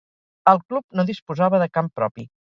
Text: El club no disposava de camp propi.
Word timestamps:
El 0.51 0.61
club 0.71 0.97
no 0.99 1.05
disposava 1.09 1.59
de 1.65 1.67
camp 1.79 1.91
propi. 2.01 2.27